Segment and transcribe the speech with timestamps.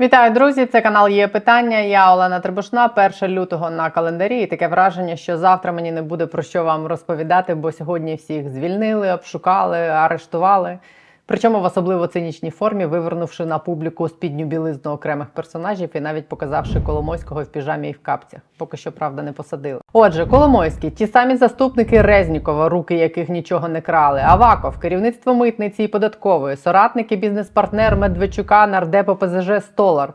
[0.00, 0.66] Вітаю, друзі!
[0.66, 1.78] Це канал є питання.
[1.78, 2.90] Я Олена Требушна,
[3.22, 4.40] 1 лютого на календарі.
[4.40, 8.48] І таке враження, що завтра мені не буде про що вам розповідати, бо сьогодні всіх
[8.48, 10.78] звільнили, обшукали, арештували.
[11.26, 16.80] Причому в особливо цинічній формі, вивернувши на публіку спідню білизну окремих персонажів і навіть показавши
[16.80, 18.40] Коломойського в піжамі і в капцях.
[18.56, 19.80] Поки що, правда, не посадили.
[19.92, 25.88] Отже, Коломойський, ті самі заступники Резнікова, руки яких нічого не крали, Аваков, керівництво митниці і
[25.88, 30.12] податкової, соратники, бізнес-партнер Медведчука, нардепа ПЗЖ Столар.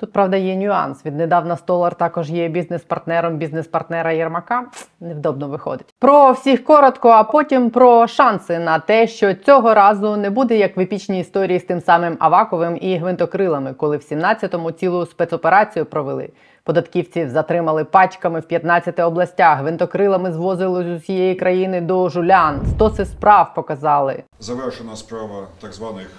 [0.00, 1.06] Тут, правда, є нюанс.
[1.06, 4.64] Віднедавна Столар також є бізнес-партнером бізнес-партнера Єрмака.
[5.00, 5.94] Невдобно виходить.
[5.98, 10.76] Про всіх коротко, а потім про шанси на те, що цього разу не буде як
[10.76, 16.28] в епічній історії з тим самим Аваковим і гвинтокрилами, коли в 17-му цілу спецоперацію провели.
[16.64, 19.58] Податківців затримали пачками в 15 областях.
[19.58, 22.60] Гвинтокрилами звозили з усієї країни до жулян.
[22.66, 24.22] Стоси справ показали.
[24.38, 26.10] Завершена справа так званих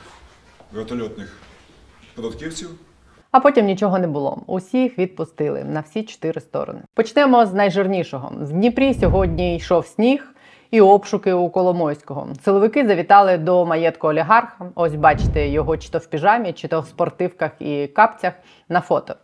[0.72, 1.38] вертольотних
[2.16, 2.70] податківців.
[3.32, 4.42] А потім нічого не було.
[4.48, 6.80] Усіх відпустили на всі чотири сторони.
[6.94, 8.32] Почнемо з найжирнішого.
[8.42, 10.28] В Дніпрі сьогодні йшов сніг.
[10.72, 14.66] І обшуки у Коломойського силовики завітали до маєтку олігарха.
[14.76, 18.34] Ось бачите його чи то в піжамі, чи то в спортивках і капцях
[18.70, 19.16] на фото.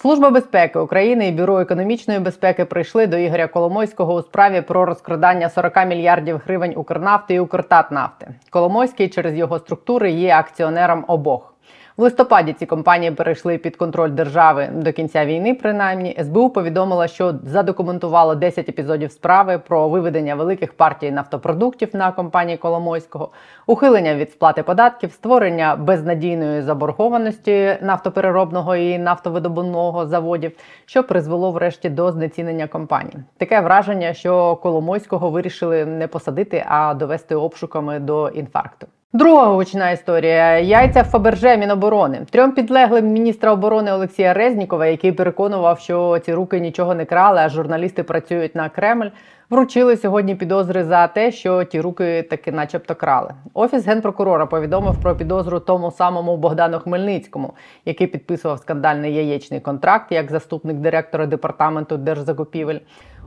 [0.00, 5.48] Служба безпеки України і бюро економічної безпеки прийшли до Ігоря Коломойського у справі про розкрадання
[5.48, 8.28] 40 мільярдів гривень Укрнафти і Укртатнафти.
[8.50, 11.55] Коломойський через його структури є акціонером обох.
[11.96, 15.54] В листопаді ці компанії перейшли під контроль держави до кінця війни.
[15.54, 22.58] Принаймні, СБУ повідомила, що задокументувало 10 епізодів справи про виведення великих партій нафтопродуктів на компанії
[22.58, 23.28] Коломойського,
[23.66, 30.52] ухилення від сплати податків, створення безнадійної заборгованості нафтопереробного і нафтовидобувного заводів,
[30.86, 33.16] що призвело врешті до знецінення компаній.
[33.38, 38.86] Таке враження, що Коломойського вирішили не посадити, а довести обшуками до інфаркту.
[39.12, 40.58] Друга гучна історія.
[40.58, 42.26] Яйця Фаберже Міноборони.
[42.30, 47.48] Трьом підлеглим міністра оборони Олексія Резнікова, який переконував, що ці руки нічого не крали, а
[47.48, 49.08] журналісти працюють на Кремль.
[49.50, 53.34] Вручили сьогодні підозри за те, що ті руки таки, начебто, крали.
[53.54, 57.52] Офіс генпрокурора повідомив про підозру тому самому Богдану Хмельницькому,
[57.84, 62.78] який підписував скандальний яєчний контракт як заступник директора департаменту держзакупівель.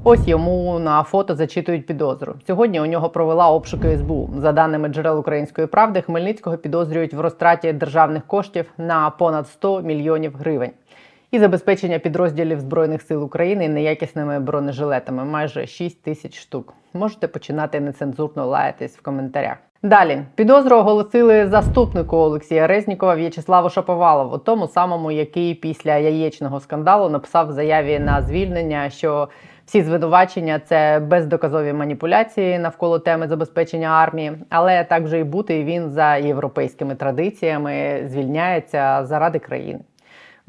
[0.04, 2.36] Ось йому на фото зачитують підозру.
[2.48, 4.30] Сьогодні у нього провела обшуки СБУ.
[4.38, 10.36] За даними джерел української правди, Хмельницького підозрюють в розтраті державних коштів на понад 100 мільйонів
[10.40, 10.72] гривень.
[11.32, 16.74] І забезпечення підрозділів збройних сил України неякісними бронежилетами майже 6 тисяч штук.
[16.94, 19.58] Можете починати нецензурно лаятись в коментарях.
[19.84, 27.48] Далі підозру оголосили заступнику Олексія Резнікова В'ячеславу Шаповалову, тому самому, який після яєчного скандалу написав
[27.48, 29.30] в заяві на звільнення, що
[29.66, 35.90] всі звинувачення це бездоказові маніпуляції навколо теми забезпечення армії, але так же і бути він
[35.90, 39.80] за європейськими традиціями звільняється заради країни.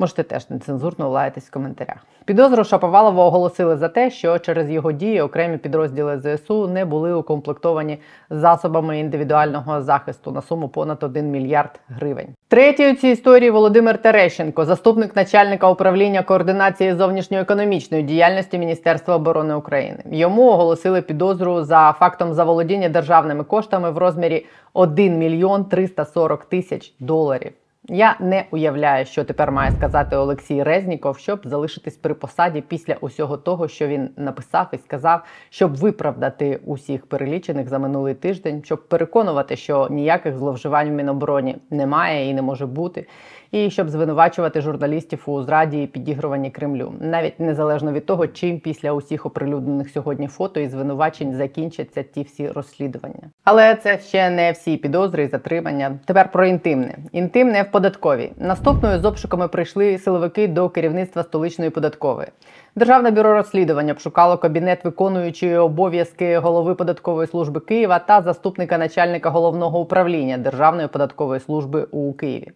[0.00, 1.96] Можете теж нецензурно лаятись в коментарях.
[2.24, 7.98] Підозру Шаповалова оголосили за те, що через його дії окремі підрозділи ЗСУ не були укомплектовані
[8.30, 12.28] засобами індивідуального захисту на суму понад 1 мільярд гривень.
[12.48, 19.98] Третій у цій історії Володимир Терещенко, заступник начальника управління координації зовнішньоекономічної діяльності Міністерства оборони України.
[20.10, 27.52] Йому оголосили підозру за фактом заволодіння державними коштами в розмірі 1 мільйон 340 тисяч доларів.
[27.88, 33.36] Я не уявляю, що тепер має сказати Олексій Резніков, щоб залишитись при посаді після усього
[33.36, 39.56] того, що він написав і сказав, щоб виправдати усіх перелічених за минулий тиждень, щоб переконувати,
[39.56, 43.06] що ніяких зловживань в Мінобороні немає і не може бути,
[43.52, 48.92] і щоб звинувачувати журналістів у зраді і підігруванні Кремлю, навіть незалежно від того, чим після
[48.92, 53.30] усіх оприлюднених сьогодні фото і звинувачень закінчаться ті всі розслідування.
[53.44, 55.98] Але це ще не всі підозри і затримання.
[56.04, 56.94] Тепер про інтимне.
[57.12, 58.32] Інтимне в податковій.
[58.38, 62.28] Наступною з обшуками прийшли силовики до керівництва столичної податкової.
[62.76, 69.80] Державне бюро розслідування обшукало кабінет виконуючої обов'язки голови податкової служби Києва та заступника начальника головного
[69.80, 72.48] управління Державної податкової служби у Києві.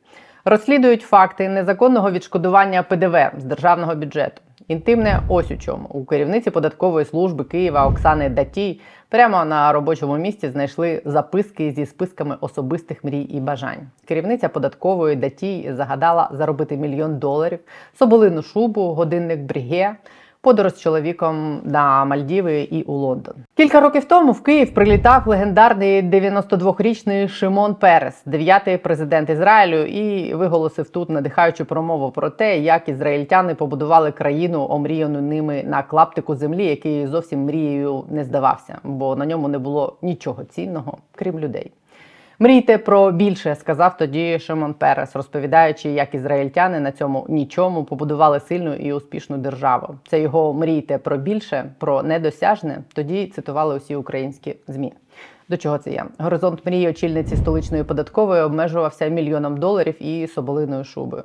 [0.46, 4.40] Розслідують факти незаконного відшкодування ПДВ з державного бюджету.
[4.68, 10.48] Інтимне ось у чому у керівниці податкової служби Києва Оксани Датій прямо на робочому місці
[10.48, 13.90] знайшли записки зі списками особистих мрій і бажань.
[14.04, 17.58] Керівниця податкової Датій загадала заробити мільйон доларів,
[17.98, 19.96] соболину шубу, годинник бріге
[20.44, 23.34] подорож з чоловіком на Мальдіви і у Лондон.
[23.56, 30.90] Кілька років тому в Київ прилітав легендарний 92-річний Шимон Перес, дев'ятий президент Ізраїлю, і виголосив
[30.90, 37.06] тут надихаючу промову про те, як ізраїльтяни побудували країну, омріяну ними на клаптику землі, який
[37.06, 41.70] зовсім мрією не здавався, бо на ньому не було нічого цінного, крім людей.
[42.38, 48.74] Мрійте про більше, сказав тоді Шимон Перес, розповідаючи, як ізраїльтяни на цьому нічому побудували сильну
[48.74, 49.94] і успішну державу.
[50.08, 52.78] Це його мрійте про більше, про недосяжне.
[52.94, 54.92] Тоді цитували усі українські змі.
[55.48, 56.06] До чого це я?
[56.18, 61.24] Горизонт мрії очільниці столичної податкової обмежувався мільйоном доларів і соболиною шубою.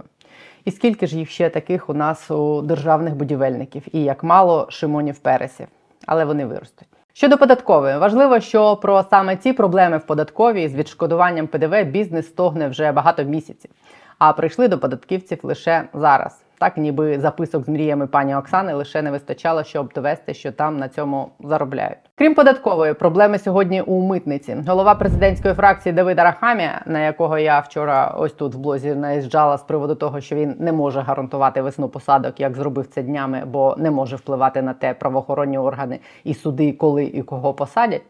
[0.65, 5.19] І скільки ж їх ще таких у нас у державних будівельників, і як мало Шимонів
[5.19, 5.67] Пересів,
[6.05, 6.88] але вони виростуть.
[7.13, 12.67] Щодо податкової, важливо, що про саме ці проблеми в податковій з відшкодуванням ПДВ бізнес стогне
[12.67, 13.71] вже багато місяців,
[14.17, 16.43] а прийшли до податківців лише зараз.
[16.57, 20.89] Так, ніби записок з мріями пані Оксани лише не вистачало, щоб довести, що там на
[20.89, 22.08] цьому заробляють.
[22.19, 24.57] Крім податкової проблеми сьогодні у митниці.
[24.67, 29.63] Голова президентської фракції Давида Рахамія, на якого я вчора ось тут в блозі наїжджала з
[29.63, 33.91] приводу того, що він не може гарантувати весну посадок, як зробив це днями, бо не
[33.91, 38.01] може впливати на те правоохоронні органи і суди, коли і кого посадять.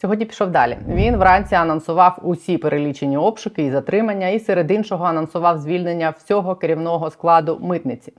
[0.00, 0.76] Сьогодні пішов далі.
[0.88, 7.10] Він вранці анонсував усі перелічені обшуки і затримання, і серед іншого анонсував звільнення всього керівного
[7.10, 8.12] складу митниці.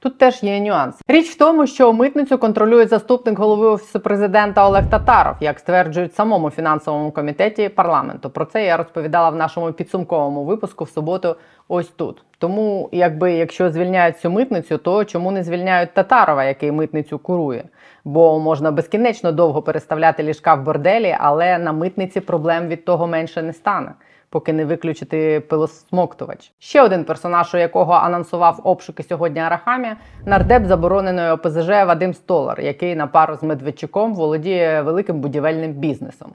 [0.00, 1.02] Тут теж є нюанс.
[1.08, 6.50] Річ в тому, що митницю контролює заступник голови офісу президента Олег Татаров, як стверджують самому
[6.50, 8.30] фінансовому комітеті парламенту.
[8.30, 11.36] Про це я розповідала в нашому підсумковому випуску в суботу.
[11.68, 12.24] Ось тут.
[12.38, 17.64] Тому, якби якщо звільняють цю митницю, то чому не звільняють Татарова, який митницю курує?
[18.04, 23.42] Бо можна безкінечно довго переставляти ліжка в борделі, але на митниці проблем від того менше
[23.42, 23.92] не стане.
[24.30, 26.52] Поки не виключити пилосмоктувач.
[26.58, 29.96] Ще один персонаж, у якого анонсував обшуки сьогодні Арахамія,
[30.26, 36.32] нардеп забороненої ОПЗЖ Вадим Столар, який на пару з Медведчуком володіє великим будівельним бізнесом.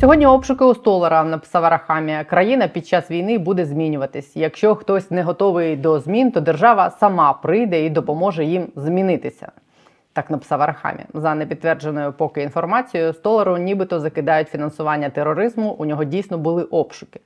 [0.00, 2.24] Сьогодні обшуки у Столара написав Арахамія.
[2.24, 4.36] Країна під час війни буде змінюватись.
[4.36, 9.52] Якщо хтось не готовий до змін, то держава сама прийде і допоможе їм змінитися.
[10.14, 15.70] Так написав Архамі За непідтвердженою поки інформацією, столару нібито закидають фінансування тероризму.
[15.70, 17.20] У нього дійсно були обшуки.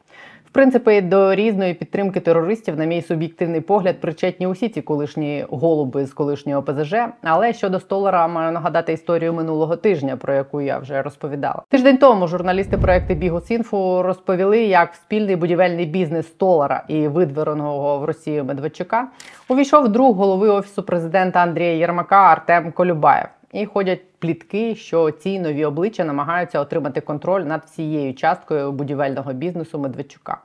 [0.48, 6.06] В принципі, до різної підтримки терористів, на мій суб'єктивний погляд, причетні усі ці колишні голуби
[6.06, 6.94] з колишнього ОПЗЖ.
[7.22, 11.62] Але щодо столара маю нагадати історію минулого тижня, про яку я вже розповідала.
[11.68, 18.44] Тиждень тому журналісти проекту Бігус.Інфо розповіли, як спільний будівельний бізнес столара і видвореного в Росію
[18.44, 19.08] Медведчука
[19.48, 23.38] увійшов друг голови офісу президента Андрія Єрмака Артем Колюбаєв.
[23.52, 29.78] І ходять плітки, що ці нові обличчя намагаються отримати контроль над всією часткою будівельного бізнесу
[29.78, 30.38] Медведчука.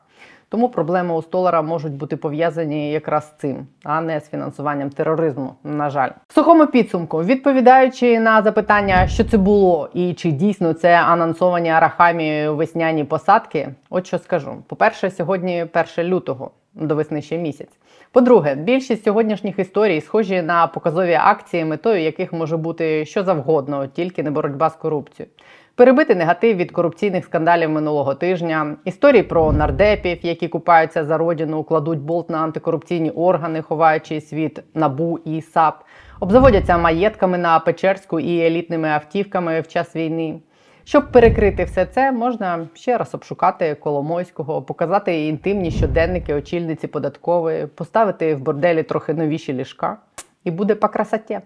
[0.49, 5.53] Тому проблеми у столара можуть бути пов'язані якраз з цим, а не з фінансуванням тероризму.
[5.63, 11.03] На жаль, в сухому підсумку, відповідаючи на запитання, що це було, і чи дійсно це
[11.03, 15.65] анонсовані арахамією весняні посадки, от що скажу: по-перше, сьогодні
[15.97, 17.77] 1 лютого до весни ще місяць.
[18.11, 24.23] По-друге, більшість сьогоднішніх історій схожі на показові акції, метою яких може бути що завгодно, тільки
[24.23, 25.31] не боротьба з корупцією.
[25.75, 31.99] Перебити негатив від корупційних скандалів минулого тижня, історії про нардепів, які купаються за родину, кладуть
[31.99, 35.83] болт на антикорупційні органи, ховаючись від набу і САП,
[36.19, 40.39] обзаводяться маєтками на Печерську і елітними автівками в час війни.
[40.85, 48.35] Щоб перекрити все це, можна ще раз обшукати Коломойського, показати інтимні щоденники очільниці податкової, поставити
[48.35, 49.97] в борделі трохи новіші ліжка,
[50.43, 51.39] і буде по красоті.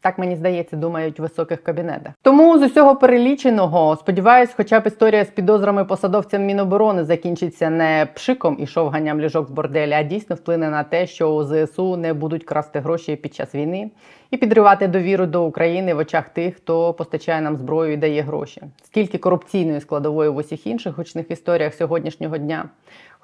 [0.00, 2.12] Так мені здається, думають в високих кабінетах.
[2.22, 8.56] Тому з усього переліченого, сподіваюсь, хоча б історія з підозрами посадовцям Міноборони закінчиться не пшиком
[8.60, 12.44] і шовганням ліжок в борделі, а дійсно вплине на те, що у ЗСУ не будуть
[12.44, 13.90] красти гроші під час війни
[14.30, 18.62] і підривати довіру до України в очах тих, хто постачає нам зброю і дає гроші.
[18.84, 22.64] Скільки корупційної складової в усіх інших гучних історіях сьогоднішнього дня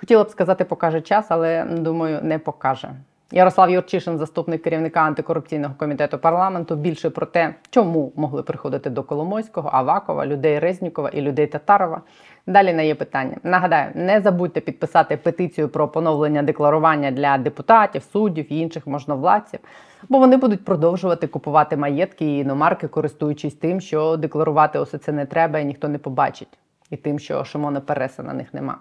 [0.03, 2.91] хотіла б сказати, покаже час, але думаю, не покаже.
[3.35, 9.71] Ярослав Юрчишин, заступник керівника антикорупційного комітету парламенту, більше про те, чому могли приходити до Коломойського,
[9.73, 12.01] Авакова, людей Резнікова і людей Татарова.
[12.47, 13.37] Далі на є питання.
[13.43, 19.61] Нагадаю, не забудьте підписати петицію про поновлення декларування для депутатів, суддів і інших можновладців,
[20.09, 25.27] бо вони будуть продовжувати купувати маєтки і іномарки, користуючись тим, що декларувати усе це не
[25.27, 26.59] треба і ніхто не побачить,
[26.91, 28.79] і тим, що Шимона Переса на них нема.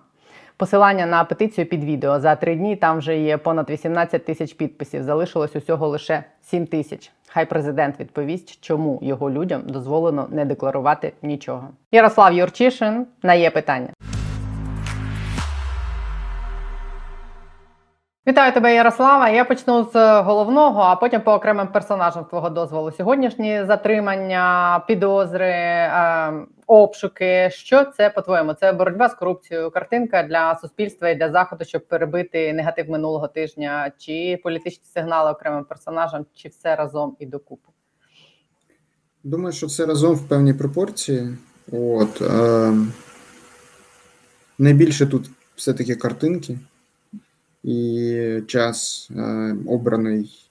[0.61, 2.75] Посилання на петицію під відео за три дні.
[2.75, 5.03] Там вже є понад 18 тисяч підписів.
[5.03, 7.11] Залишилось усього лише 7 тисяч.
[7.27, 11.69] Хай президент відповість, чому його людям дозволено не декларувати нічого.
[11.91, 13.89] Ярослав Юрчишин на є питання.
[18.31, 19.29] Вітаю тебе, Ярослава.
[19.29, 22.91] Я почну з головного, а потім по окремим персонажам твого дозволу.
[22.91, 26.33] Сьогоднішні затримання, підозри, е,
[26.67, 27.49] обшуки.
[27.51, 28.53] Що це по-твоєму?
[28.53, 33.91] Це боротьба з корупцією, картинка для суспільства і для заходу, щоб перебити негатив минулого тижня,
[33.97, 37.69] чи політичні сигнали окремим персонажам, чи все разом і докупи?
[39.23, 41.37] Думаю, що все разом в певній пропорції.
[41.71, 42.73] От, е,
[44.57, 46.57] найбільше тут все-таки картинки,
[47.63, 50.49] і час е, обраний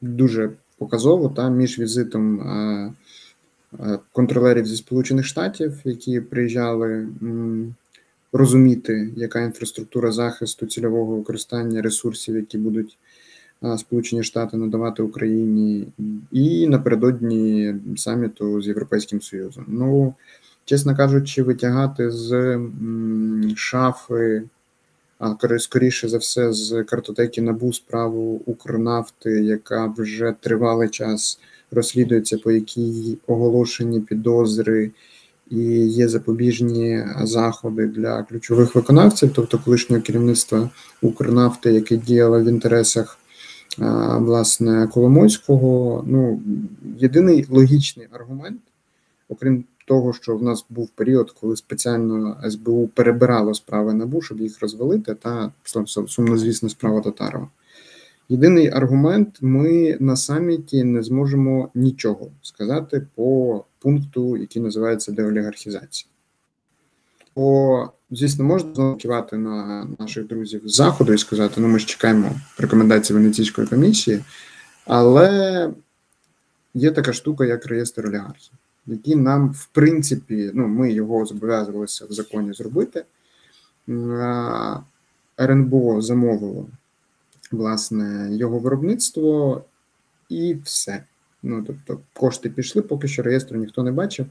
[0.00, 2.92] дуже показово та між візитом е,
[3.80, 7.08] е, контролерів зі Сполучених Штатів, які приїжджали
[8.32, 12.98] розуміти, яка інфраструктура захисту цільового використання ресурсів, які будуть
[13.78, 15.86] Сполучені Штати надавати Україні,
[16.32, 19.64] і напередодні саміту з Європейським Союзом.
[19.68, 20.14] Ну,
[20.64, 22.58] чесно кажучи, витягати з
[23.56, 24.42] шафи,
[25.18, 32.50] а скоріше за все, з картотеки НАБУ справу Укрнафти, яка вже тривалий час розслідується, по
[32.50, 34.90] якій оголошені підозри
[35.50, 40.70] і є запобіжні заходи для ключових виконавців, тобто колишнього керівництва
[41.02, 43.18] Укрнафти, яке діяло в інтересах
[44.18, 46.04] власне Коломойського.
[46.06, 46.42] Ну,
[46.98, 48.60] єдиний логічний аргумент,
[49.28, 54.60] окрім того, що в нас був період, коли спеціально СБУ перебирало справи НАБУ, щоб їх
[54.60, 55.52] розвалити, та
[56.06, 57.48] сумнозвісна справа Татарова.
[58.28, 66.10] Єдиний аргумент: ми на саміті не зможемо нічого сказати по пункту, який називається деолігархізація.
[67.36, 72.30] Бо, звісно, можна кивати на наших друзів з заходу і сказати, ну ми ж чекаємо
[72.58, 74.24] рекомендації Венеційської комісії,
[74.86, 75.70] але
[76.74, 78.52] є така штука, як реєстр олігархів,
[78.88, 83.04] який нам, в принципі, ну, ми його зобов'язувалися в законі зробити.
[85.38, 86.66] РНБО замовило
[87.52, 89.64] власне його виробництво
[90.28, 91.02] і все.
[91.42, 94.26] Ну, тобто, кошти пішли, поки що реєстру ніхто не бачив.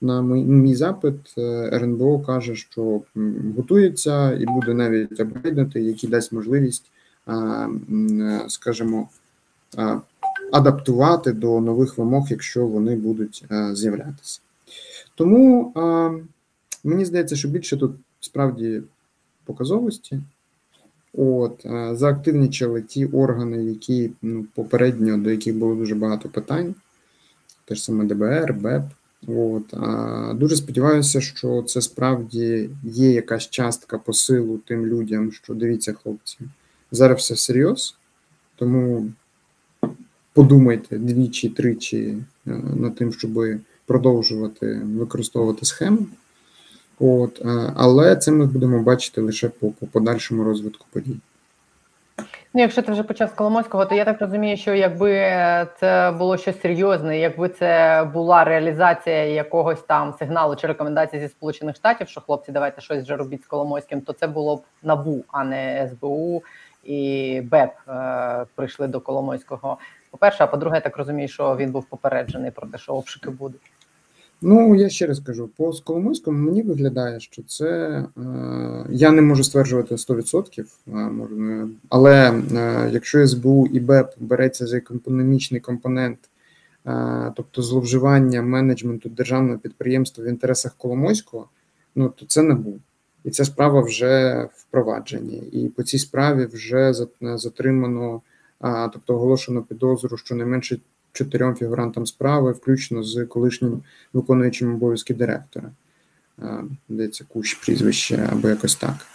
[0.00, 3.02] На мій, мій запит е, РНБО каже, що
[3.56, 6.90] готується і буде навіть апгрейднути, який дасть можливість,
[7.28, 7.68] е,
[8.48, 9.08] скажімо,
[10.52, 14.40] адаптувати до нових вимог, якщо вони будуть е, з'являтися.
[15.14, 16.10] Тому а,
[16.84, 18.82] мені здається, що більше тут справді
[19.44, 20.20] показовості.
[21.14, 26.74] От е, заактивнічали ті органи, які ну, попередньо до яких було дуже багато питань,
[27.64, 28.84] те ж саме ДБР, БЕП.
[29.28, 35.92] От а, дуже сподіваюся, що це справді є якась частка посилу тим людям, що дивіться,
[35.92, 36.38] хлопці,
[36.90, 37.96] зараз все всерйоз,
[38.56, 39.12] тому
[40.32, 43.30] подумайте двічі, тричі е, над тим, щоб
[43.86, 46.06] продовжувати використовувати схему.
[47.00, 51.16] От, е, але це ми будемо бачити лише по, по подальшому розвитку подій.
[52.54, 55.10] Ну, якщо ти вже почав з Коломойського, то я так розумію, що якби
[55.80, 61.76] це було щось серйозне, якби це була реалізація якогось там сигналу чи рекомендації зі Сполучених
[61.76, 65.44] Штатів, що хлопці, давайте щось вже робіть з Коломойським, то це було б набу, а
[65.44, 66.42] не СБУ
[66.84, 69.78] і БЕП е, прийшли до Коломойського.
[70.12, 73.60] По-перше, а по-друге, я так розумію, що він був попереджений про те, що обшуки будуть.
[74.42, 79.44] Ну, я ще раз кажу, по Коломойському мені виглядає, що це е, я не можу
[79.44, 86.18] стверджувати 100%, е, можна, але е, якщо СБУ і БЕП береться за економічний компонент,
[86.86, 91.48] е, тобто зловживання менеджменту державного підприємства в інтересах Коломойського,
[91.94, 92.78] ну то це НАБУ.
[93.24, 95.36] І ця справа вже впроваджені.
[95.52, 98.20] І по цій справі вже за- затримано,
[98.92, 100.78] тобто оголошено підозру щонайменше
[101.12, 105.70] чотирьом фігурантам справи, включно з колишнім виконуючим обов'язки директора.
[106.88, 109.06] Здається, кущ прізвище або якось так.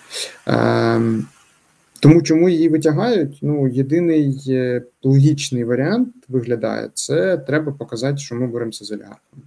[2.00, 3.40] Тому чому її витягають?
[3.42, 9.44] Ну, єдиний е, логічний варіант виглядає: це треба показати, що ми боремося з олігархами.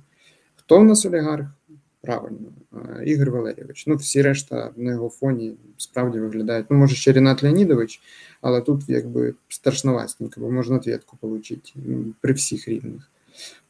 [0.56, 1.46] Хто в нас олігарх?
[2.00, 2.38] Правильно,
[3.04, 3.86] Ігор Валерійович.
[3.86, 6.66] Ну, всі решта на його фоні справді виглядають.
[6.70, 8.00] Ну, може, ще Рінат Леонідович,
[8.40, 11.62] але тут якби страшноватенько, бо можна ответку отримати
[12.20, 13.10] при всіх рівних.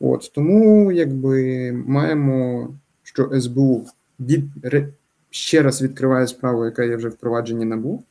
[0.00, 2.68] От тому, якби маємо,
[3.02, 3.86] що СБУ
[4.20, 4.44] від
[5.30, 8.04] ще раз відкриває справу, яка є вже впроваджені НАБУ,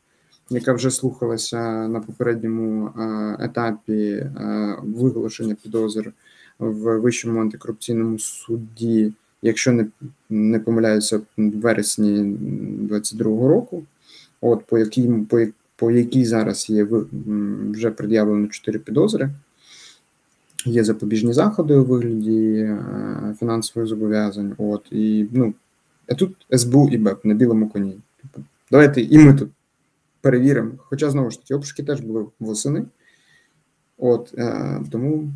[0.50, 6.14] яка вже слухалася на попередньому е, етапі е, виголошення підозр
[6.60, 9.86] в Вищому антикорупційному суді, якщо не,
[10.30, 12.38] не помиляюся, в вересні
[12.90, 13.84] 22-го року.
[14.42, 16.88] От по якій по, по якій зараз є
[17.72, 19.30] вже пред'явлено чотири підозри.
[20.66, 24.54] Є запобіжні заходи у вигляді е, фінансових зобов'язань.
[24.58, 25.54] От і ну,
[26.08, 27.98] а тут СБУ і БЕП на білому коні.
[28.22, 29.50] Типу, Давайте і ми тут
[30.22, 30.72] перевіримо.
[30.78, 32.86] Хоча знову ж таки, обшуки теж були восени.
[33.98, 35.34] От е, тому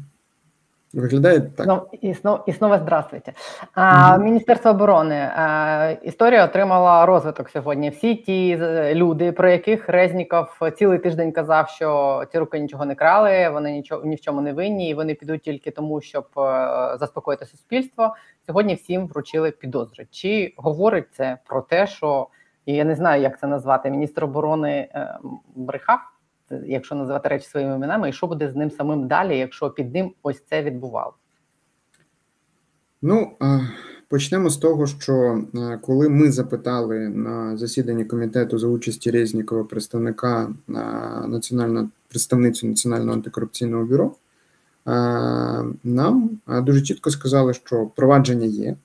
[0.93, 1.67] Виглядає так.
[1.67, 3.33] Ну, і, снова, і снова здравствуйте.
[3.73, 4.23] А, Мгм.
[4.25, 5.15] Міністерство оборони.
[5.35, 7.89] А, історія отримала розвиток сьогодні.
[7.89, 10.47] Всі ті з- люди, про яких Резніков
[10.77, 14.53] цілий тиждень казав, що ці руки нічого не крали, вони нічого ні в чому не
[14.53, 16.41] винні, і вони підуть тільки тому, щоб е,
[17.00, 18.15] заспокоїти суспільство.
[18.47, 20.07] Сьогодні всім вручили підозри.
[20.12, 22.27] Чи говорить це про те, що
[22.65, 25.17] я не знаю, як це назвати, міністр оборони е,
[25.55, 26.00] брехав?
[26.65, 30.13] Якщо називати речі своїми іменами, і що буде з ним самим далі, якщо під ним
[30.23, 31.17] ось це відбувалося?
[33.01, 33.31] Ну,
[34.07, 35.43] почнемо з того, що
[35.81, 40.53] коли ми запитали на засіданні комітету за участі Резнікова представника
[41.27, 44.15] національного представницю Національного антикорупційного бюро,
[45.83, 48.75] нам дуже чітко сказали, що провадження є,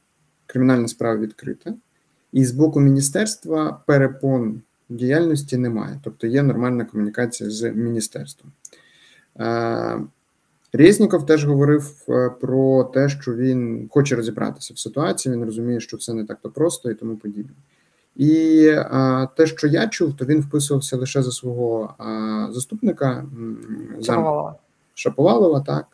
[0.47, 1.75] кримінальна справа відкрита,
[2.33, 8.53] і з боку міністерства перепон діяльності немає, тобто є нормальна комунікація з міністерством.
[9.37, 9.99] А,
[10.73, 15.97] Резніков теж говорив е, про те, що він хоче розібратися в ситуації, він розуміє, що
[15.97, 17.55] це не так-то просто і тому подібне.
[18.17, 23.27] І а, те, що я чув, то він вписувався лише за свого а, заступника
[24.03, 24.55] Чаповалова.
[24.95, 25.87] Шаповалова, так.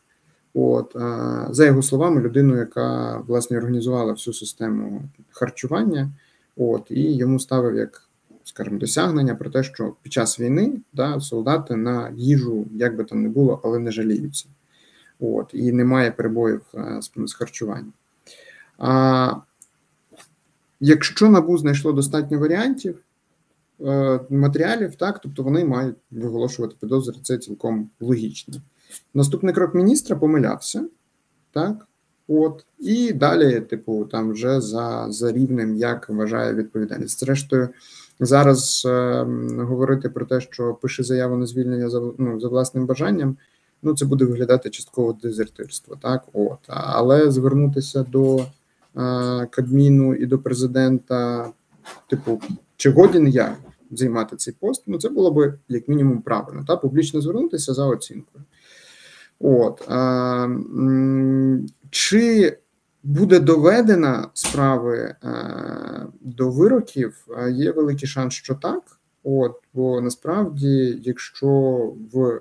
[0.55, 6.11] От, а, за його словами, людину, яка власне організувала всю систему харчування,
[6.57, 8.09] от, і йому ставив як,
[8.55, 13.23] скажімо, досягнення про те, що під час війни да, солдати на їжу, як би там
[13.23, 14.47] не було, але не жаліються.
[15.21, 16.63] От, і немає перебоїв
[17.01, 17.93] з, з харчуванням.
[18.79, 19.35] А,
[20.81, 22.99] якщо НАБУ знайшло достатньо варіантів,
[23.81, 28.55] е, матеріалів, так, тобто вони мають виголошувати підозри, це цілком логічно.
[29.15, 30.85] Наступний крок міністра помилявся,
[31.53, 31.87] так,
[32.29, 37.21] от, і далі, типу, там вже за, за рівнем, як вважає відповідальність.
[37.21, 37.69] Зрештою,
[38.21, 39.27] зараз е,
[39.59, 43.37] говорити про те, що пише заяву на звільнення за, ну, за власним бажанням,
[43.83, 48.47] ну, це буде виглядати частково дезертирство, так, от, але звернутися до е,
[49.51, 51.51] Кабміну і до президента,
[52.09, 52.41] типу,
[52.77, 53.57] чи годен я
[53.91, 56.77] займати цей пост, ну це було б як мінімум правильно, та?
[56.77, 58.45] Публічно звернутися за оцінкою.
[59.41, 59.89] От.
[59.91, 62.57] М, чи
[63.05, 65.15] буде доведена справи
[66.21, 67.27] до вироків?
[67.51, 68.83] Є великий шанс, що так.
[69.25, 71.49] От, бо насправді, якщо
[72.13, 72.41] в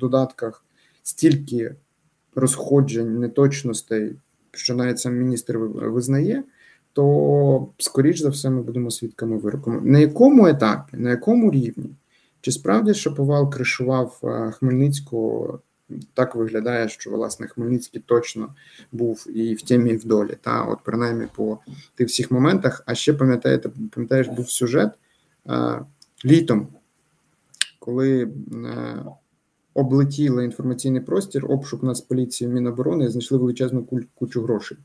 [0.00, 0.64] додатках
[1.02, 1.74] стільки
[2.34, 4.16] розходжень, неточностей,
[4.52, 6.42] що навіть сам міністр визнає,
[6.92, 9.70] то скоріш за все ми будемо свідками вироку.
[9.70, 11.90] На якому етапі, на якому рівні?
[12.40, 15.60] Чи справді Шаповал кришував е, Хмельницького?
[16.14, 18.54] Так виглядає, що власне Хмельницький точно
[18.92, 20.36] був і в темі, і в долі.
[20.40, 21.58] Та от принаймні по
[21.94, 22.82] тих всіх моментах.
[22.86, 24.92] А ще пам'ятаєте, пам'ятаєш, був сюжет
[25.48, 25.80] е,
[26.24, 26.68] літом,
[27.78, 29.04] коли е,
[29.74, 34.78] облетіли інформаційний простір, обшук Нацполіції Міноборони і знайшли величезну кучу грошей.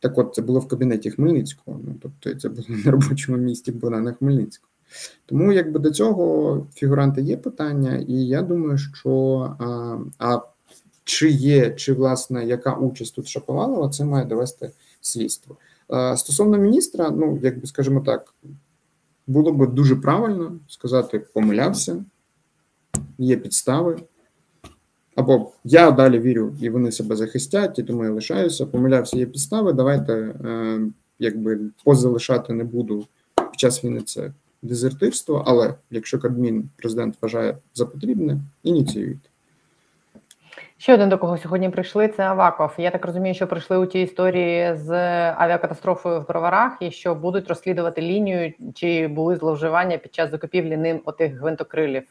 [0.00, 4.12] Так от, це було в кабінеті Хмельницького, ну тобто це було на робочому місці Богдана
[4.12, 4.71] Хмельницького.
[5.26, 9.10] Тому якби до цього фігуранти є питання, і я думаю, що
[9.58, 10.40] а, а
[11.04, 15.56] чи є, чи власне яка участь тут Шаповалова, це має довести слідство.
[15.88, 18.34] А, стосовно міністра, ну якби скажімо так,
[19.26, 22.04] було б дуже правильно сказати, помилявся,
[23.18, 23.96] є підстави.
[25.14, 28.66] Або я далі вірю, і вони себе захистять, і тому я лишаюся.
[28.66, 29.72] Помилявся, є підстави.
[29.72, 30.80] Давайте е,
[31.18, 33.06] якби позалишати не буду
[33.50, 39.28] під час війни це дезертирство, але якщо Кабмін президент вважає за потрібне, ініціюйте.
[40.82, 42.08] Ще один до кого сьогодні прийшли.
[42.08, 42.74] Це Аваков.
[42.78, 44.90] Я так розумію, що прийшли у тій історії з
[45.32, 51.00] авіакатастрофою в броварах, і що будуть розслідувати лінію, чи були зловживання під час закупівлі ним
[51.04, 52.04] отих гвинтокрилів.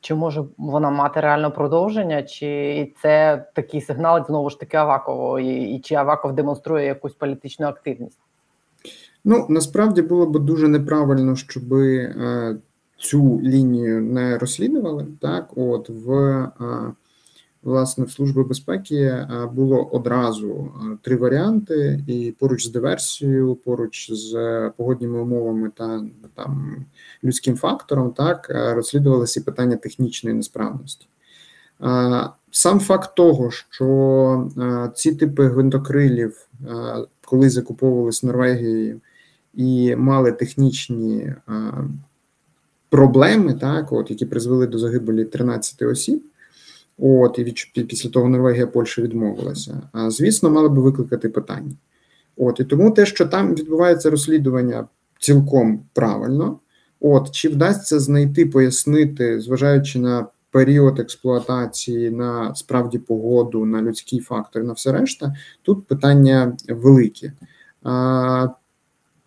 [0.00, 5.74] Чи може вона мати реально продовження, чи це такий сигнал знову ж таки Авакову, і,
[5.74, 8.20] і чи Аваков демонструє якусь політичну активність?
[9.24, 12.56] Ну насправді було б дуже неправильно, щоб е,
[12.98, 15.06] цю лінію не розслідували.
[15.20, 16.50] Так, от в е,
[17.62, 24.32] власне в служби безпеки е, було одразу три варіанти, і поруч з диверсією, поруч з
[24.76, 26.04] погодніми умовами та
[26.34, 26.84] там
[27.24, 31.06] людським фактором, так розслідувалися і питання технічної несправності.
[32.50, 36.48] Сам факт того, що ці типи гвинтокрилів,
[37.24, 39.00] коли закуповувалися Норвегією,
[39.54, 41.34] і мали технічні
[42.90, 46.22] проблеми, так, от, які призвели до загибелі 13 осіб.
[46.98, 49.82] От, і від, після того Норвегія Польща відмовилася.
[49.92, 51.72] А звісно, мали би викликати питання.
[52.36, 56.58] От, і тому те, що там відбувається розслідування цілком правильно.
[57.00, 64.64] От, чи вдасться знайти, пояснити, зважаючи на період експлуатації, на справді погоду, на людський фактор,
[64.64, 67.32] на все решта, тут питання великі.
[67.82, 68.48] А,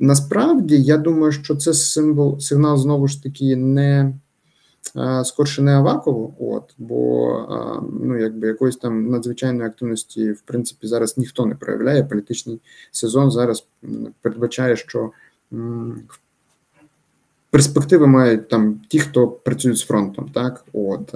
[0.04, 4.14] Насправді, я думаю, що це символ, сигнал знову ж таки не
[5.24, 11.46] скорше не Авакову, от бо ну якби якоїсь там надзвичайної активності, в принципі, зараз ніхто
[11.46, 12.04] не проявляє.
[12.04, 12.62] Політичний
[12.92, 13.68] сезон зараз
[14.22, 15.12] передбачає, що
[17.54, 20.30] перспективи мають там ті, хто працюють з фронтом.
[20.34, 21.14] Так, от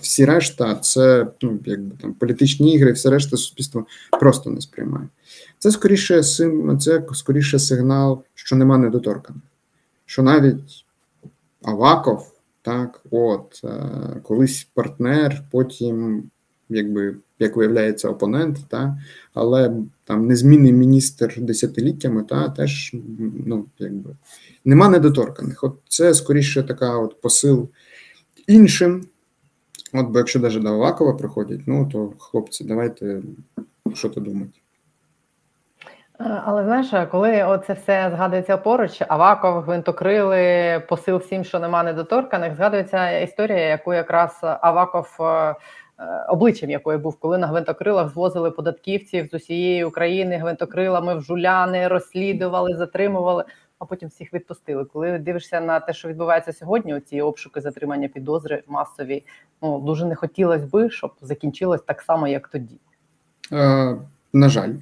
[0.00, 3.86] всі решта, це ну якби там політичні ігри, все решта суспільство
[4.20, 5.08] просто не сприймає.
[5.58, 6.22] Це скоріше
[6.80, 9.42] це скоріше сигнал, що нема недоторканих,
[10.06, 10.84] що навіть
[11.62, 12.32] Аваков.
[12.62, 13.62] Так, от
[14.22, 16.30] колись партнер, потім,
[16.68, 18.98] якби як виявляється, опонент, та,
[19.34, 19.72] але
[20.04, 22.94] там незмінний міністр десятиліттями, та теж
[23.46, 24.16] ну, якби
[24.64, 25.64] нема недоторканих.
[25.64, 27.68] От це скоріше така от посил
[28.46, 29.06] іншим.
[29.92, 33.22] От, бо якщо навіть до Авакова приходять, ну то хлопці, давайте
[33.94, 34.60] що то думати.
[36.20, 42.56] Е, але знаєш, коли оце все згадується поруч, Аваков, гвинтокрили, посил всім, що нема недоторканих,
[42.56, 45.54] згадується історія, яку якраз Аваков е,
[46.28, 52.76] обличчям якої був, коли на гвинтокрилах звозили податківців з усієї України гвинтокрилами в жуляни, розслідували,
[52.76, 53.44] затримували,
[53.78, 54.84] а потім всіх відпустили.
[54.84, 59.24] Коли дивишся на те, що відбувається сьогодні, ці обшуки затримання підозри масові,
[59.62, 62.76] ну дуже не хотілося би, щоб закінчилось так само, як тоді.
[63.52, 63.96] Е,
[64.32, 64.72] На жаль.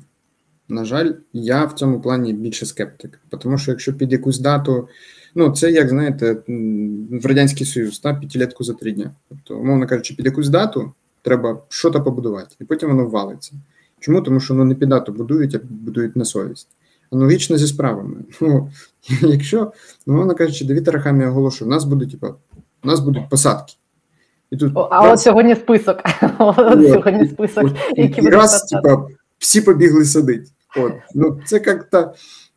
[0.69, 3.21] На жаль, я в цьому плані більше скептик.
[3.41, 4.89] Тому що якщо під якусь дату,
[5.35, 6.37] ну це як знаєте,
[7.11, 9.11] в Радянський Союз, та п'ятилетку за три дня.
[9.29, 10.93] Тобто, умовно кажучи, під якусь дату
[11.27, 13.53] треба щось побудувати, і потім воно валиться.
[14.01, 14.23] Чому?
[14.23, 16.69] Тому що ну, не під дату будують, а будують на совість.
[17.11, 18.17] Аналогічно зі справами.
[18.41, 18.71] Ну,
[19.21, 19.73] Якщо,
[20.07, 22.27] ну, умовно кажучи, Давід Арахамі оголошує, у нас буде, типу,
[22.85, 23.75] у нас будуть посадки.
[24.51, 25.99] І тут, А раз, от сьогодні список.
[26.39, 27.65] От, сьогодні список,
[27.97, 29.07] які і раз, типа,
[29.39, 30.51] всі побігли садити.
[30.77, 32.15] От ну це як-то.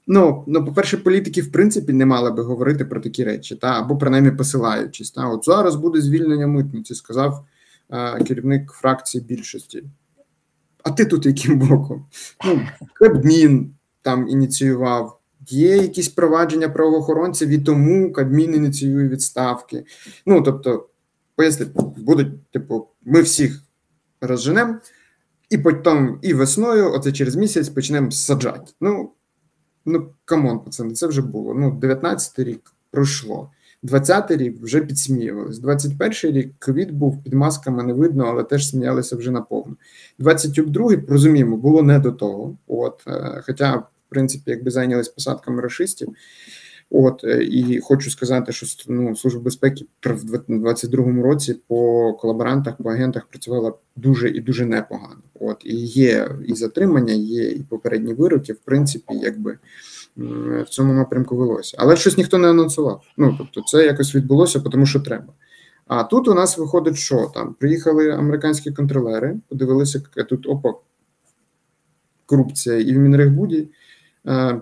[0.08, 3.98] Ну, ну, по-перше, політики, в принципі, не мали би говорити про такі речі, та або
[3.98, 5.12] принаймні посилаючись.
[5.12, 7.46] Та от зараз буде звільнення митниці, сказав
[8.28, 9.84] керівник фракції більшості.
[10.84, 12.06] А ти тут яким боком?
[12.46, 12.62] Ну,
[12.94, 19.86] Кабмін там ініціював, є якісь провадження правоохоронців, і тому Кабмін ініціює відставки.
[20.26, 20.90] Ну тобто,
[21.36, 23.64] пояснити, будуть, типу, ми всіх
[24.22, 24.80] розженемо.
[25.50, 28.72] І потім і весною, оце через місяць, почнемо саджати.
[28.82, 29.12] Ну,
[29.86, 31.54] ну come on, пацани, це вже було.
[31.54, 33.52] Ну, 19 й рік пройшло.
[33.84, 35.62] 20-й рік вже підсміювались.
[35.62, 39.76] 21-й рік ковід був під масками не видно, але теж сміялися вже наповну.
[40.20, 42.58] 22-й, розуміємо, було не до того.
[42.68, 46.14] От, е, Хоча, в принципі, якби зайнялись посадками расистів.
[46.92, 52.90] От е, і хочу сказати, що ну, служба безпеки в 2022 році по колаборантах, по
[52.90, 55.22] агентах працювала дуже і дуже непогано.
[55.40, 58.54] От і є і затримання, є і попередні вироки.
[58.54, 59.58] В принципі, якби
[60.64, 63.04] в цьому напрямку велося, але щось ніхто не анонсував.
[63.18, 65.34] Ну тобто, це якось відбулося, тому що треба.
[65.88, 70.74] А тут у нас виходить, що там приїхали американські контролери, подивилися, тут опа,
[72.26, 73.70] корупція і в Мінрегбуді.
[74.28, 74.62] Е,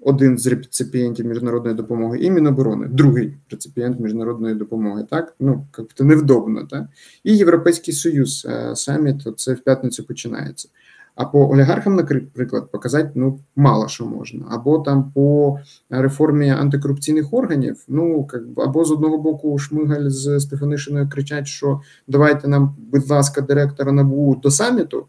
[0.00, 5.06] один з реципієнтів міжнародної допомоги, і Міноборони, другий реципієнт міжнародної допомоги.
[5.10, 6.84] Так, ну як-то невдобно, так
[7.24, 10.68] і Європейський Союз е, саміт це в п'ятницю починається.
[11.16, 15.58] А по олігархам, наприклад, показати ну мало що можна, або там по
[15.90, 17.84] реформі антикорупційних органів.
[17.88, 23.92] Ну або з одного боку Шмигаль з Стефанишиною кричать, що давайте нам, будь ласка, директора
[23.92, 25.06] НАБУ до саміту.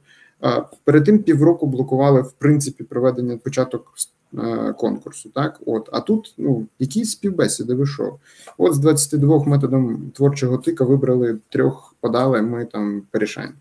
[0.83, 3.93] Перед тим півроку блокували в принципі проведення початок
[4.33, 5.29] Е, конкурсу.
[5.29, 8.15] Так, от, а тут ну, які співбесіди ви що?
[8.57, 13.53] От з 22 методом творчого тика вибрали трьох, подали, ми там порішаємо.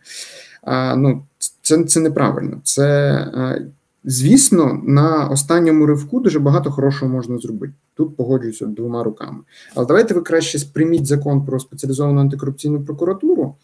[0.63, 1.25] А, ну,
[1.67, 2.61] Це це неправильно.
[2.65, 3.67] Це, е,
[4.05, 7.73] звісно, на останньому ривку дуже багато хорошого можна зробити.
[7.95, 9.39] Тут погоджуюся двома руками.
[9.75, 13.55] Але давайте ви краще сприйміть закон про спеціалізовану антикорупційну прокуратуру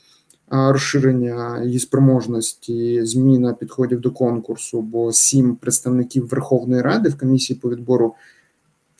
[0.50, 7.70] розширення її спроможності, зміна підходів до конкурсу, бо сім представників Верховної Ради в комісії по
[7.70, 8.14] відбору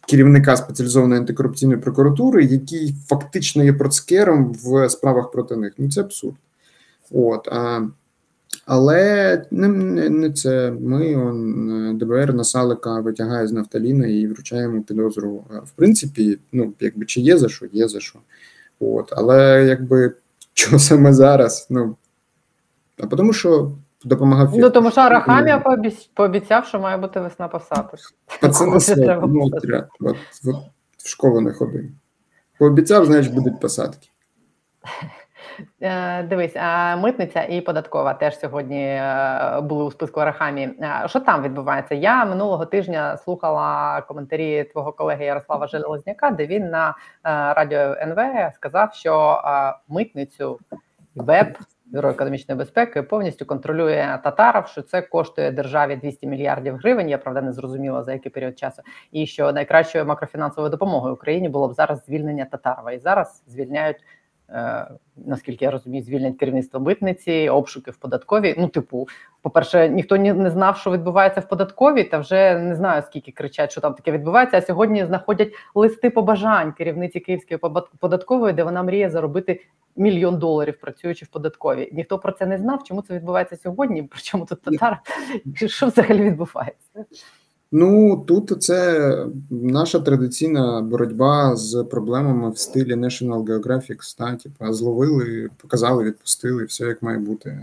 [0.09, 5.73] керівника спеціалізованої антикорупційної прокуратури, який фактично є процкером в справах проти них.
[5.79, 6.35] Ну це абсурд.
[7.11, 7.81] От а,
[8.67, 10.71] але не, не не, це.
[10.81, 15.45] Ми он, ДБР Насалика витягає з Нафталіна і вручаємо підозру.
[15.65, 18.19] В принципі, ну якби чи є за що, є за що.
[18.81, 20.13] От, але якби
[20.55, 21.67] Чого саме зараз?
[21.71, 21.97] Ну
[22.99, 23.73] а тому, що
[24.05, 28.01] допомагав Ну тому що Арахамія пообіцяв, пообіцяв, що має бути весна посадок.
[28.41, 28.81] Пацани
[29.29, 29.65] ну, от,
[30.01, 30.17] от,
[30.97, 31.85] в школу не ходив.
[32.59, 34.09] Пообіцяв, значить, будуть посадки.
[35.81, 36.57] Е, Дивись,
[36.97, 40.63] митниця і податкова теж сьогодні е, були у списку Арахамі.
[40.63, 41.95] Е, Що там відбувається?
[41.95, 46.95] Я минулого тижня слухала коментарі твого колеги Ярослава Железняка, де він на
[47.55, 49.43] радіо НВ сказав, що
[49.89, 50.59] митницю
[51.15, 51.59] ВЕБ
[51.93, 57.09] Бюро економічної безпеки повністю контролює Татаров, що це коштує державі 200 мільярдів гривень.
[57.09, 58.83] Я правда не зрозуміла за який період часу.
[59.11, 62.93] І що найкращою макрофінансовою допомогою Україні було б зараз звільнення Татарова.
[62.93, 63.97] І зараз звільняють,
[65.17, 68.55] наскільки я розумію, звільнять керівництво митниці, обшуки в податковій.
[68.59, 69.09] Ну, типу,
[69.43, 73.81] по-перше, ніхто не знав, що відбувається в податковій, та вже не знаю, скільки кричать, що
[73.81, 74.57] там таке відбувається.
[74.57, 77.61] А сьогодні знаходять листи побажань керівниці Київської
[77.99, 79.61] податкової, де вона мріє заробити
[79.97, 81.91] мільйон доларів, працюючи в податковій.
[81.93, 82.85] Ніхто про це не знав.
[82.85, 84.03] Чому це відбувається сьогодні?
[84.03, 85.01] Причому тут татар?
[85.67, 87.05] Що взагалі відбувається?
[87.75, 95.49] Ну тут це наша традиційна боротьба з проблемами в стилі National Geographic, та, типу, зловили,
[95.57, 97.61] показали, відпустили, все як має бути.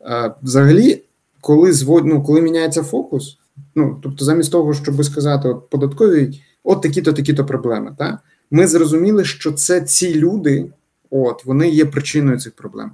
[0.00, 1.02] А, взагалі,
[1.40, 3.38] коли звод, ну, коли міняється фокус,
[3.74, 8.18] ну тобто, замість того, щоб сказати, от податкові, от такі-то, такі-то проблеми, та,
[8.50, 10.70] ми зрозуміли, що це ці люди,
[11.10, 12.90] от вони є причиною цих проблем.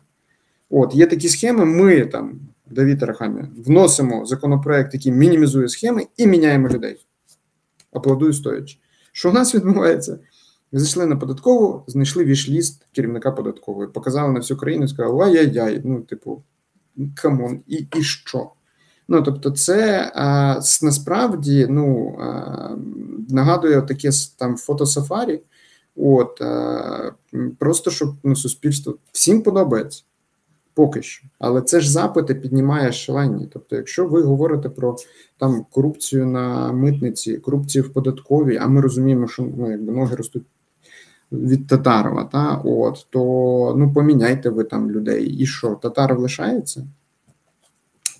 [0.71, 1.65] От є такі схеми.
[1.65, 7.07] Ми там Давід Арахамія, вносимо законопроект, який мінімізує схеми, і міняємо людей.
[7.93, 8.79] Аплодую стоячи.
[9.13, 10.19] Що в нас відбувається?
[10.73, 16.01] Зайшли на податкову, знайшли wishlist керівника податкової, показали на всю країну і сказали, ай-яй-яй, ну,
[16.01, 16.43] типу,
[17.15, 18.51] come on, і, і що?
[19.09, 22.77] Ну, тобто, це а, насправді ну, а,
[23.29, 25.41] нагадує таке там фотосафарі.
[25.97, 27.13] От, а,
[27.59, 30.03] просто щоб ну, суспільство всім подобається.
[30.75, 33.49] Поки що, але це ж запити піднімає шалені.
[33.53, 34.97] Тобто, якщо ви говорите про
[35.39, 40.45] там корупцію на митниці, корупцію в податковій, а ми розуміємо, що ну якби ноги ростуть
[41.33, 43.21] від Татарова, та от то
[43.79, 46.87] ну поміняйте ви там людей, і що Татаров лишається?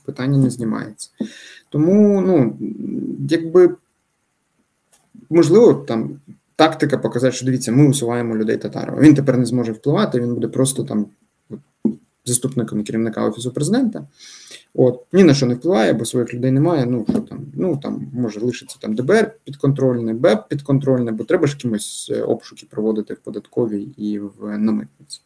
[0.05, 1.11] Питання не знімається.
[1.69, 2.59] Тому, ну
[3.31, 3.77] якби
[5.31, 6.21] можливо, там
[6.57, 9.01] тактика показати, що дивіться, ми усуваємо людей Татарова.
[9.01, 11.07] Він тепер не зможе впливати, він буде просто там
[12.25, 14.07] заступником керівника офісу президента.
[14.75, 16.87] От ні на що не впливає, бо своїх людей немає.
[16.87, 21.57] Ну що там, ну там може лишиться там ДБР підконтрольне, БЕП підконтрольне, бо треба ж
[21.57, 25.21] кимось е, обшуки проводити в податковій і в на митниці.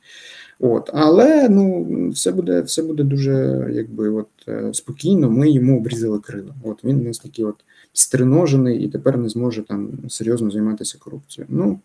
[0.61, 5.31] От, але ну все буде, все буде дуже якби от е, спокійно.
[5.31, 6.55] Ми йому обрізали крила.
[6.63, 11.49] От він у нас такий от стриножений і тепер не зможе там серйозно займатися корупцією.
[11.51, 11.81] Ну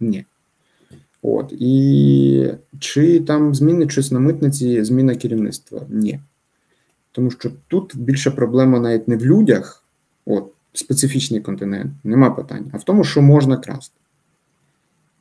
[0.00, 0.24] ні.
[1.22, 5.80] От і чи там змінить щось на митниці, зміна керівництва?
[5.88, 6.20] Ні.
[7.12, 9.84] Тому що тут більша проблема навіть не в людях,
[10.26, 13.94] от, специфічний континент, нема питань, а в тому, що можна красти.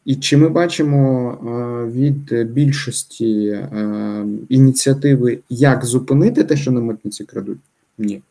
[0.05, 7.23] І чи ми бачимо е, від більшості е, ініціативи, як зупинити те, що на митниці
[7.23, 7.60] крадуть?
[7.97, 8.21] Ні.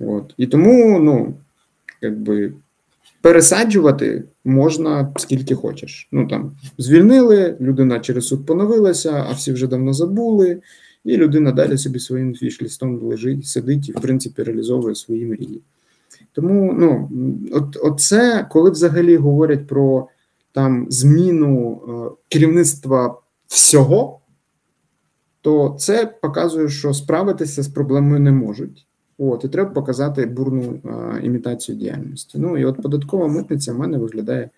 [0.00, 0.34] От.
[0.36, 1.34] І тому, ну,
[2.00, 2.52] якби
[3.20, 6.08] пересаджувати можна скільки хочеш.
[6.12, 10.60] Ну там звільнили, людина через суд поновилася, а всі вже давно забули,
[11.04, 15.62] і людина далі собі своїм фіш-лістом лежить, сидить і, в принципі, реалізовує свої мрії.
[16.32, 17.10] Тому, ну,
[17.52, 20.08] от, оце, коли взагалі говорять про
[20.52, 24.20] там зміну е, керівництва всього,
[25.40, 28.87] то це показує, що справитися з проблемою не можуть.
[29.18, 32.38] От, і треба показати бурну а, імітацію діяльності.
[32.38, 34.50] Ну і от податкова митниця в мене виглядає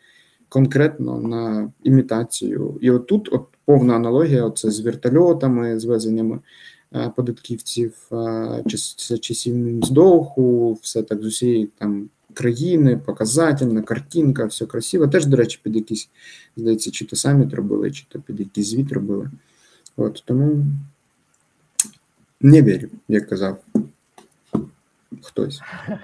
[0.48, 2.78] конкретно на імітацію.
[2.80, 6.38] І от тут от повна аналогія оце з вертольотами, з везеннями
[6.92, 14.66] а, податківців, а, час, часів здоху, все так з усієї там країни, показательна, картинка, все
[14.66, 15.08] красиво.
[15.08, 16.08] Теж, до речі, під якийсь,
[16.56, 19.30] здається, чи то саміт робили, чи то під якийсь звіт робили.
[19.96, 20.64] От тому
[22.40, 23.58] не вірю, як казав
[25.22, 25.62] хтось.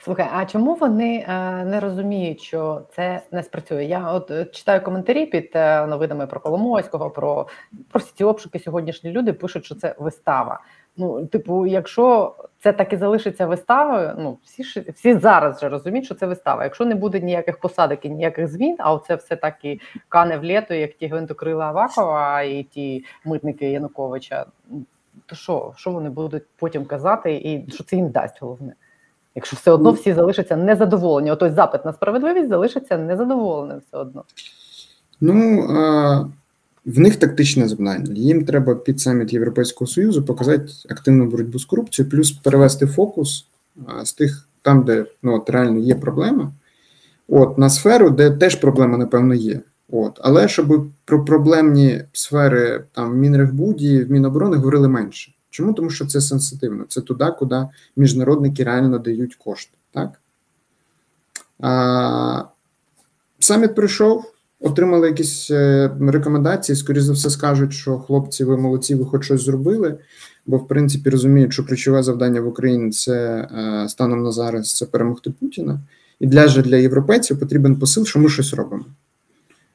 [0.00, 3.84] Слухай, а чому вони е, не розуміють, що це не спрацює?
[3.84, 7.46] Я от е, читаю коментарі під е, новинами про Коломойського, про,
[7.90, 8.58] про всі ці обшуки.
[8.58, 10.60] Сьогоднішні люди пишуть, що це вистава.
[10.96, 16.14] Ну, типу, якщо це так і залишиться виставою, ну всі всі зараз вже розуміють, що
[16.14, 16.64] це вистава.
[16.64, 20.44] Якщо не буде ніяких посадок і ніяких змін, а оце все так і кане в
[20.44, 24.46] літо, як ті гвинтокрила Авакова і ті митники Януковича,
[25.32, 28.74] то що, що вони будуть потім казати, і що це їм дасть головне?
[29.34, 34.24] Якщо все одно всі залишаться незадоволені, отой запит на справедливість залишиться незадоволеним все одно.
[35.20, 36.20] Ну а,
[36.84, 38.14] в них тактичне завдання.
[38.14, 43.46] Їм треба під саміт Європейського Союзу показати активну боротьбу з корупцією, плюс перевести фокус
[43.86, 46.52] а, з тих там, де ну, от реально є проблема,
[47.28, 49.60] от на сферу, де теж проблема, напевно, є.
[49.94, 50.20] От.
[50.22, 55.32] Але щоб про проблемні сфери там в Мінрегбуді, в Міноборони говорили менше.
[55.50, 55.72] Чому?
[55.72, 56.84] Тому що це сенситивно.
[56.88, 59.78] Це туди, куди міжнародники реально дають кошти.
[59.92, 60.20] Так?
[61.60, 62.44] А,
[63.38, 66.76] Саміт прийшов, отримали якісь е, рекомендації.
[66.76, 69.98] Скоріше за все, скажуть, що хлопці, ви молодці, ви хоч щось зробили.
[70.46, 74.86] Бо, в принципі, розуміють, що ключове завдання в Україні це е, станом на зараз це
[74.86, 75.80] перемогти Путіна.
[76.20, 78.84] І для для європейців потрібен посил, що ми щось робимо.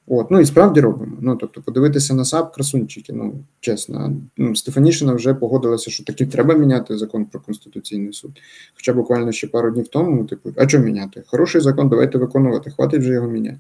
[0.10, 1.18] От, ну і справді робимо.
[1.22, 3.14] Ну тобто, подивитися на САП красунчики.
[3.14, 8.32] Ну чесно, ну Стефанішина вже погодилася, що таки треба міняти закон про конституційний суд.
[8.76, 11.24] Хоча буквально ще пару днів тому, типу, а що міняти?
[11.28, 12.72] Хороший закон, давайте виконувати.
[12.72, 13.60] Хватить вже його міняти.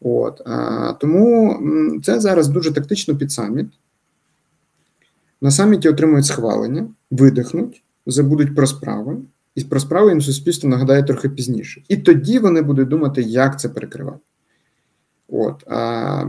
[0.00, 1.60] От а, тому
[2.04, 3.66] це зараз дуже тактично під саміт.
[5.40, 9.16] На саміті отримують схвалення, видихнуть, забудуть про справи,
[9.54, 11.82] і про справи їм суспільство нагадає трохи пізніше.
[11.88, 14.18] І тоді вони будуть думати, як це перекривати.
[15.28, 16.24] От а,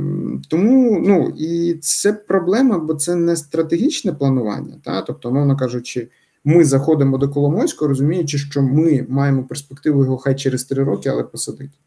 [0.49, 4.73] Тому ну і це проблема, бо це не стратегічне планування.
[4.83, 5.01] Та?
[5.01, 6.09] Тобто, мовно кажучи,
[6.43, 11.23] ми заходимо до Коломойського, розуміючи, що ми маємо перспективу його хай через три роки, але
[11.23, 11.77] посадити.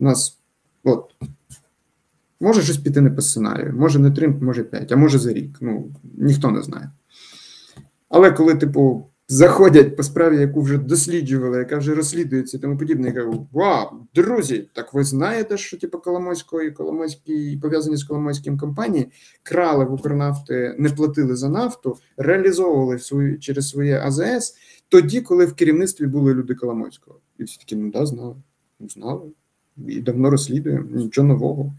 [0.00, 0.38] У нас
[0.84, 1.14] от
[2.40, 5.58] може щось піти не по сценарію, може не три, може п'ять, а може за рік.
[5.60, 6.90] Ну ніхто не знає.
[8.08, 13.08] Але коли, типу, заходять по справі, яку вже досліджували, яка вже розслідується і тому подібне.
[13.08, 19.08] Я кажу, вау, друзі, так ви знаєте, що типу Коломойської, Коломойські пов'язані з Коломойським компанії
[19.42, 24.54] крали в Укрнафти, не платили за нафту, реалізовували свої через своє АЗС
[24.88, 27.20] тоді, коли в керівництві були люди Коломойського.
[27.38, 28.36] І всі такі, ну да, знали,
[28.80, 29.30] ну знали.
[29.88, 31.74] І давно розслідуємо, нічого нового.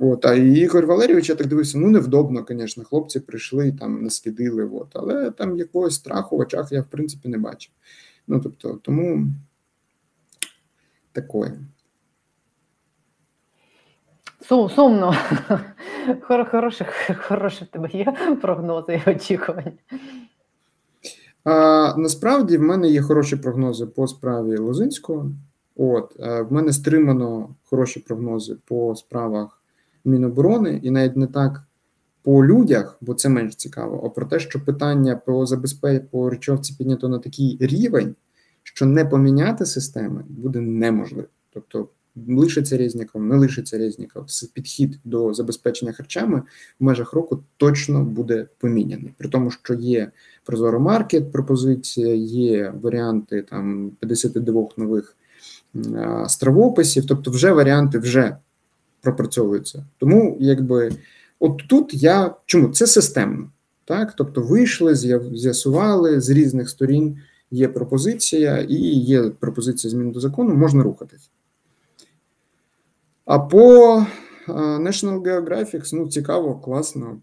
[0.00, 4.64] От, а Ігор Валерійович, я так дивився, ну невдобно, звісно, хлопці прийшли і там наслідили,
[4.64, 7.72] от, але там якогось страху в очах я, в принципі, не бачив.
[8.26, 9.26] Ну, тобто, тому
[11.12, 11.58] такое.
[14.48, 15.14] Сум, сумно.
[16.22, 16.86] Хороше,
[17.18, 19.72] хороше в тебе є прогнози і очікування.
[21.44, 25.30] А, Насправді в мене є хороші прогнози по справі Лозинського.
[25.76, 29.62] От, В мене стримано хороші прогнози по справах
[30.06, 31.62] Міноборони, і навіть не так
[32.22, 36.74] по людях, бо це менш цікаво, а про те, що питання про забезпечення по речовці
[36.78, 38.14] піднято на такий рівень,
[38.62, 41.28] що не поміняти системи буде неможливо.
[41.50, 41.88] Тобто
[42.28, 46.42] лишиться Резніков, не лишиться Резніков, підхід до забезпечення харчами
[46.80, 49.14] в межах року точно буде поміняний.
[49.18, 50.10] При тому, що є
[50.44, 55.16] Прозоро маркет пропозиція, є варіанти там 52 нових
[56.28, 58.36] стравописів, тобто вже варіанти вже
[59.06, 59.86] пропрацьовуються.
[59.98, 60.92] Тому, якби,
[61.40, 63.50] от тут я чому це системно,
[63.84, 64.14] так?
[64.16, 64.94] Тобто, вийшли,
[65.34, 67.18] з'ясували з різних сторін.
[67.50, 71.30] Є пропозиція і є пропозиція змін до закону, можна рухатись.
[73.24, 74.06] А по
[74.48, 77.18] National Geographic, ну, цікаво, класно,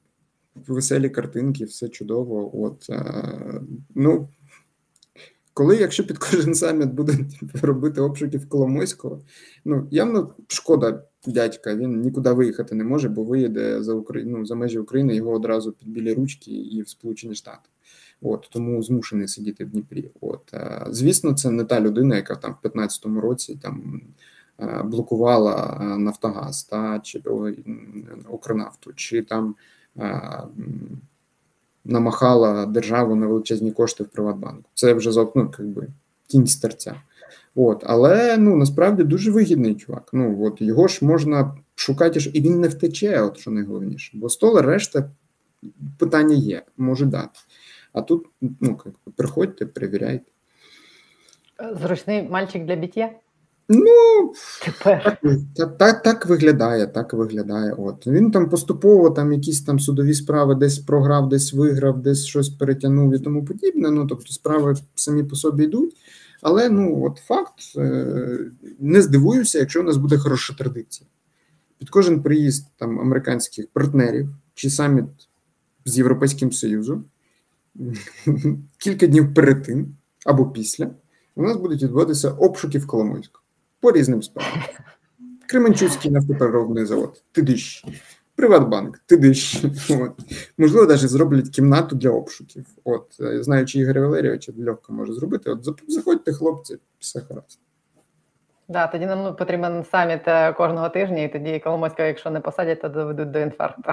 [0.68, 2.64] веселі картинки, все чудово.
[2.64, 2.90] От,
[3.96, 4.28] ну,
[5.54, 7.18] коли, якщо під кожен саміт буде
[7.62, 9.22] робити обшуки в Коломойського,
[9.66, 14.56] ну явно шкода дядька, він нікуди виїхати не може, бо виїде за Україну ну, за
[14.56, 17.70] межі України його одразу під білі ручки і в Сполучені Штати.
[18.22, 20.12] От тому змушений сидіти в Дніпрі.
[20.22, 20.54] От
[20.90, 24.02] звісно, це не та людина, яка там в 15-му році там
[24.84, 27.24] блокувала Нафтогаз та чи
[28.30, 29.56] Укрнафту, чи там
[31.86, 34.70] намахала державу на величезні кошти в Приватбанку.
[34.74, 35.88] Це вже ну, якби
[36.28, 36.96] кінь старця.
[37.56, 40.10] От, але ну насправді дуже вигідний чувак.
[40.14, 44.12] Ну от його ж можна шукати, і він не втече, от що найголовніше.
[44.18, 45.12] Бо столер решта
[46.00, 47.40] питання є, може дати.
[47.94, 48.80] А тут ну
[49.16, 50.26] приходьте, перевіряйте.
[51.82, 53.10] Зручний мальчик для біття?
[53.70, 54.34] Ну
[54.66, 55.18] тепер
[55.56, 57.74] так, так так, виглядає, так виглядає.
[57.78, 62.50] От він там поступово там якісь там судові справи десь програв, десь виграв, десь щось
[62.50, 63.92] перетягнув і тому подібне.
[63.92, 65.96] Ну тобто справи самі по собі йдуть.
[66.42, 68.40] Але ну от факт е,
[68.80, 71.10] не здивуюся, якщо у нас буде хороша традиція.
[71.78, 75.06] Під кожен приїзд там американських партнерів чи саміт
[75.86, 77.06] з Європейським Союзом
[78.78, 79.96] кілька днів перед тим
[80.26, 80.90] або після
[81.36, 83.43] у нас будуть відбуватися обшуки в Коломойську
[83.84, 84.60] по різним справам.
[85.48, 87.86] Кременчуцький нафтопереробний завод, тидищ,
[88.36, 89.64] Приватбанк, тидиш.
[89.90, 90.12] От.
[90.58, 92.66] Можливо, навіть зроблять кімнату для обшуків.
[92.84, 95.50] От, знаючи Ігоря Валерійовича, легко може зробити.
[95.50, 97.60] От заходьте, хлопці, все гаразд.
[98.68, 102.82] Да, тоді нам ну, потрібен саміт е, кожного тижня, і тоді Коломойського, якщо не посадять,
[102.82, 103.92] то доведуть до інфаркту.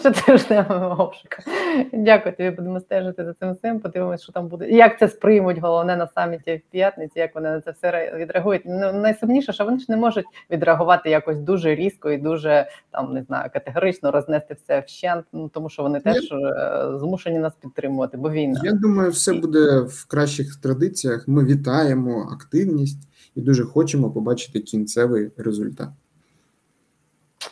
[0.00, 1.50] Щотижневого обшуку.
[1.92, 3.80] Дякую тобі, будемо стежити за цим всім.
[3.80, 4.70] Подивимось, що там буде.
[4.70, 8.62] Як це сприймуть головне на саміті в п'ятниці, як вони на це все відреагують.
[8.64, 13.22] Ну найсумніше, що вони ж не можуть відреагувати якось дуже різко і дуже там не
[13.22, 18.30] знаю, категорично рознести все вщент, ну тому що вони теж е, змушені нас підтримувати, бо
[18.30, 18.60] війна.
[18.64, 21.28] Я думаю, все буде в кращих традиціях.
[21.28, 25.88] Ми вітаємо активність і дуже хочемо побачити кінцевий результат.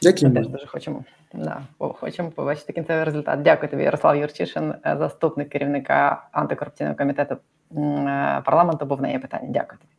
[0.01, 1.05] Як Ми теж дуже хочемо.
[1.35, 3.43] Да, хочемо побачити кінцевий результат.
[3.43, 8.87] Дякую тобі, Ярослав Юрчишин, е, заступник керівника антикорупційного комітету е, парламенту.
[8.87, 9.49] Був неї питання.
[9.49, 9.91] Дякую тобі.